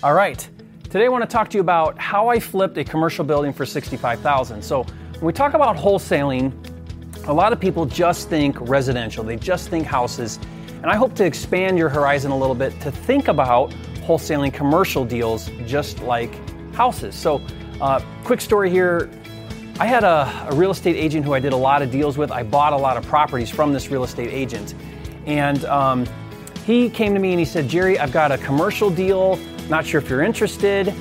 [0.00, 0.48] All right.
[0.84, 3.66] Today I want to talk to you about how I flipped a commercial building for
[3.66, 4.62] 65,000.
[4.62, 6.52] So, when we talk about wholesaling,
[7.26, 9.24] a lot of people just think residential.
[9.24, 10.38] They just think houses.
[10.68, 13.72] And I hope to expand your horizon a little bit to think about
[14.06, 16.32] wholesaling commercial deals just like
[16.74, 17.16] houses.
[17.16, 17.42] So,
[17.80, 19.10] uh, quick story here.
[19.80, 22.30] I had a, a real estate agent who I did a lot of deals with.
[22.30, 24.76] I bought a lot of properties from this real estate agent.
[25.26, 26.06] And um,
[26.64, 30.00] he came to me and he said, Jerry, I've got a commercial deal not sure
[30.00, 30.94] if you're interested.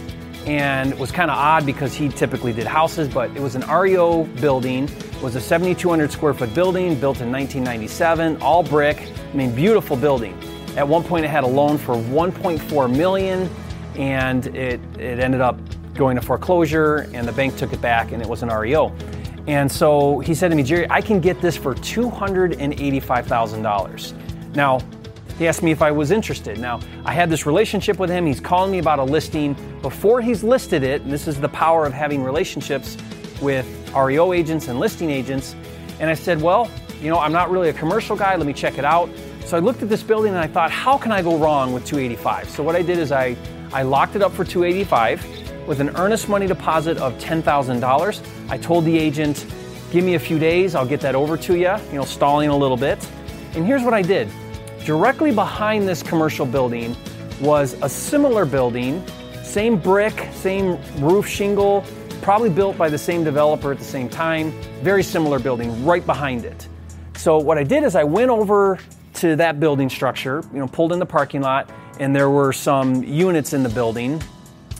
[0.45, 3.69] And it was kind of odd because he typically did houses, but it was an
[3.69, 4.85] REO building.
[4.85, 9.01] It was a 7,200 square foot building built in 1997, all brick.
[9.01, 10.41] I mean, beautiful building.
[10.77, 13.49] At one point, it had a loan for 1.4 million,
[13.95, 15.59] and it, it ended up
[15.95, 18.95] going to foreclosure, and the bank took it back, and it was an REO.
[19.47, 24.55] And so he said to me, Jerry, I can get this for $285,000.
[24.55, 24.79] Now,
[25.37, 26.57] he asked me if I was interested.
[26.57, 28.25] Now, I had this relationship with him.
[28.25, 31.03] He's calling me about a listing before he's listed it.
[31.03, 32.97] And this is the power of having relationships
[33.39, 33.65] with
[33.95, 35.55] REO agents and listing agents.
[35.99, 36.71] And I said, Well,
[37.01, 38.35] you know, I'm not really a commercial guy.
[38.35, 39.09] Let me check it out.
[39.45, 41.85] So I looked at this building and I thought, How can I go wrong with
[41.85, 42.49] 285?
[42.49, 43.35] So what I did is I,
[43.71, 48.49] I locked it up for 285 with an earnest money deposit of $10,000.
[48.49, 49.45] I told the agent,
[49.91, 52.57] Give me a few days, I'll get that over to you, you know, stalling a
[52.57, 52.97] little bit.
[53.53, 54.29] And here's what I did
[54.87, 56.95] Directly behind this commercial building
[57.41, 59.05] was a similar building,
[59.43, 61.83] same brick, same roof shingle,
[62.21, 66.45] probably built by the same developer at the same time, very similar building right behind
[66.45, 66.69] it.
[67.17, 68.79] So what I did is I went over
[69.15, 73.03] to that building structure, you know, pulled in the parking lot, and there were some
[73.03, 74.23] units in the building,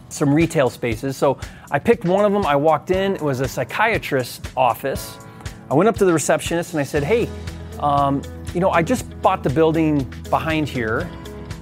[0.08, 1.17] some retail spaces.
[1.17, 1.38] So
[1.69, 5.17] I picked one of them, I walked in, it was a psychiatrist's office.
[5.69, 7.28] I went up to the receptionist and I said, Hey,
[7.81, 8.22] um,
[8.58, 11.08] you know, I just bought the building behind here,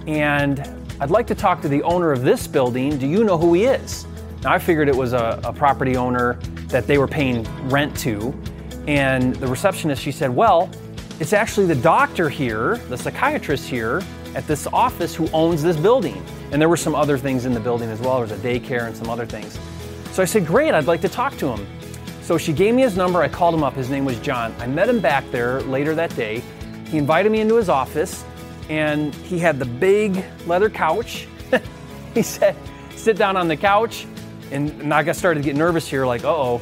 [0.08, 0.62] and
[1.02, 2.98] I'd like to talk to the owner of this building.
[2.98, 4.08] Do you know who he is?
[4.44, 6.36] Now, I figured it was a, a property owner
[6.68, 8.34] that they were paying rent to,
[8.88, 10.70] and the receptionist, she said, Well,
[11.20, 14.02] it's actually the doctor here, the psychiatrist here
[14.34, 16.26] at this office who owns this building.
[16.54, 18.22] And there were some other things in the building as well.
[18.22, 19.60] There was a daycare and some other things.
[20.14, 21.68] So I said, Great, I'd like to talk to him.
[22.22, 23.22] So she gave me his number.
[23.22, 23.74] I called him up.
[23.74, 24.56] His name was John.
[24.60, 26.42] I met him back there later that day.
[26.88, 28.24] He invited me into his office
[28.70, 31.28] and he had the big leather couch.
[32.14, 32.56] he said,
[32.96, 34.08] sit down on the couch.
[34.52, 36.62] And I got started to get nervous here, like, uh oh.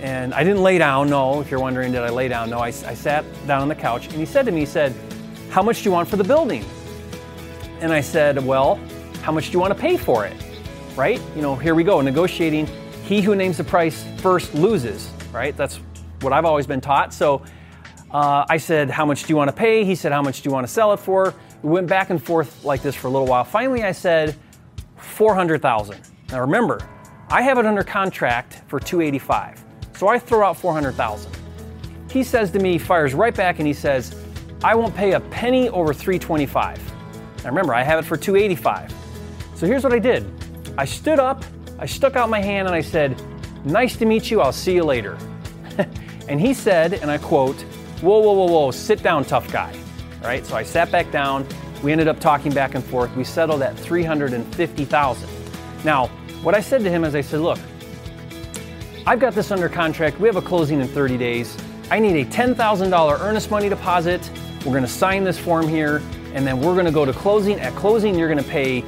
[0.00, 1.40] And I didn't lay down, no.
[1.40, 2.50] If you're wondering, did I lay down?
[2.50, 4.06] No, I, I sat down on the couch.
[4.06, 4.94] And he said to me, he said,
[5.50, 6.64] how much do you want for the building?
[7.80, 8.80] And I said, well,
[9.22, 10.36] how much do you want to pay for it?
[10.96, 11.20] Right?
[11.34, 12.68] You know, here we go, negotiating.
[13.04, 15.56] He who names the price first loses, right?
[15.56, 15.76] That's
[16.20, 17.14] what I've always been taught.
[17.14, 17.42] So
[18.12, 19.84] uh, I said, How much do you want to pay?
[19.84, 21.34] He said, How much do you want to sell it for?
[21.62, 23.44] We went back and forth like this for a little while.
[23.44, 24.36] Finally, I said,
[24.96, 26.00] 400,000.
[26.30, 26.80] Now remember,
[27.28, 29.62] I have it under contract for 285.
[29.94, 31.30] So I throw out 400,000.
[32.10, 34.14] He says to me, fires right back and he says,
[34.62, 36.78] I won't pay a penny over 325.
[37.38, 38.94] Now remember, I have it for 285.
[39.54, 40.30] So here's what I did.
[40.76, 41.44] I stood up,
[41.78, 43.20] I stuck out my hand and I said,
[43.64, 45.16] Nice to meet you, I'll see you later.
[46.28, 47.64] and he said, and I quote,
[48.02, 49.74] whoa, whoa, whoa, whoa, sit down, tough guy.
[50.22, 51.46] Right, so I sat back down.
[51.82, 53.14] We ended up talking back and forth.
[53.16, 55.28] We settled at 350,000.
[55.84, 56.06] Now,
[56.42, 57.58] what I said to him is I said, look,
[59.04, 60.20] I've got this under contract.
[60.20, 61.56] We have a closing in 30 days.
[61.90, 64.30] I need a $10,000 earnest money deposit.
[64.58, 66.00] We're going to sign this form here,
[66.34, 67.58] and then we're going to go to closing.
[67.58, 68.82] At closing, you're going to pay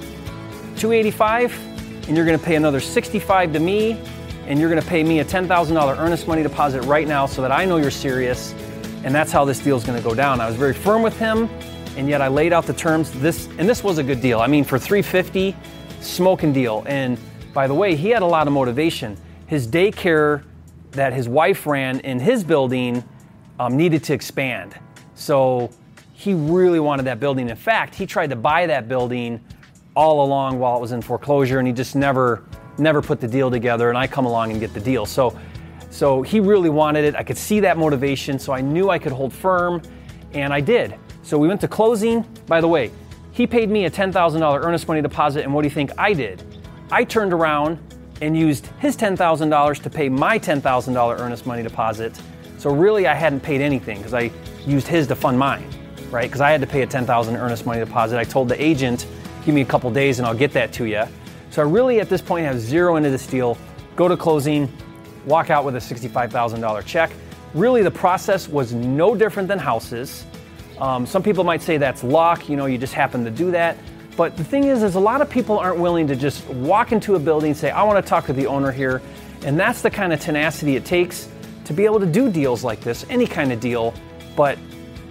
[0.77, 4.01] 285, and you're going to pay another 65 to me,
[4.47, 7.51] and you're going to pay me a $10,000 earnest money deposit right now so that
[7.51, 8.55] I know you're serious
[9.05, 10.41] and that's how this deal is going to go down.
[10.41, 11.49] I was very firm with him,
[11.97, 13.13] and yet I laid out the terms.
[13.13, 14.41] This and this was a good deal.
[14.41, 15.55] I mean, for 350,
[16.01, 16.83] smoking deal.
[16.87, 17.19] And
[17.53, 19.17] by the way, he had a lot of motivation.
[19.47, 20.43] His daycare
[20.93, 23.05] that his wife ran in his building
[23.61, 24.79] um, needed to expand,
[25.15, 25.71] so
[26.15, 27.51] he really wanted that building.
[27.51, 29.45] In fact, he tried to buy that building
[29.95, 32.43] all along while it was in foreclosure, and he just never
[32.79, 33.91] never put the deal together.
[33.91, 35.05] And I come along and get the deal.
[35.05, 35.39] So
[35.95, 37.15] so he really wanted it.
[37.15, 39.81] I could see that motivation, so I knew I could hold firm,
[40.33, 40.97] and I did.
[41.23, 42.23] So we went to closing.
[42.49, 42.91] By the way,
[43.31, 46.43] he paid me a $10,000 earnest money deposit, and what do you think I did?
[46.91, 47.79] I turned around
[48.21, 52.21] and used his $10,000 to pay my $10,000 earnest money deposit.
[52.59, 54.33] So really, I hadn't paid anything because I
[54.67, 55.69] used his to fund mine,
[56.11, 56.27] right?
[56.27, 58.19] Because I had to pay a $10,000 earnest money deposit.
[58.19, 59.07] I told the agent,
[59.47, 61.05] give me a couple days and I'll get that to you.
[61.51, 63.57] So I really, at this point, have zero into this deal.
[63.95, 64.69] Go to closing,
[65.27, 67.11] walk out with a $65,000 check.
[67.55, 70.25] Really, the process was no different than houses.
[70.79, 73.77] Um, some people might say that's luck, you know, you just happen to do that.
[74.17, 77.15] But the thing is, is a lot of people aren't willing to just walk into
[77.15, 79.03] a building and say, I want to talk to the owner here.
[79.45, 81.29] And that's the kind of tenacity it takes
[81.65, 83.95] to be able to do deals like this, any kind of deal.
[84.37, 84.59] But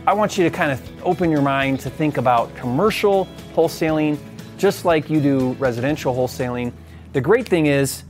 [0.06, 4.18] I want you to kind of open your mind to think about commercial wholesaling
[4.58, 6.72] just like you do residential wholesaling.
[7.14, 8.04] The great thing is,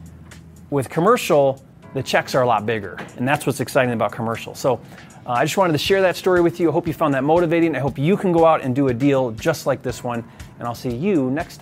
[0.69, 4.55] with commercial, the checks are a lot bigger, and that's what's exciting about commercial.
[4.55, 4.79] So,
[5.25, 6.69] uh, I just wanted to share that story with you.
[6.69, 7.75] I hope you found that motivating.
[7.75, 10.23] I hope you can go out and do a deal just like this one,
[10.59, 11.61] and I'll see you next time.